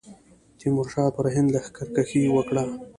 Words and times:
تیمورشاه 0.59 1.09
پر 1.15 1.25
هند 1.35 1.49
لښکرکښي 1.53 2.21
وکړه. 2.31 2.63